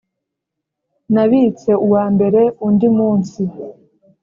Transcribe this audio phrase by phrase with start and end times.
[1.13, 3.41] nabitse uw’ambere undi munsi!